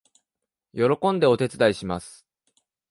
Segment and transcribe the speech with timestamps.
[0.73, 2.25] 喜んでお手伝いします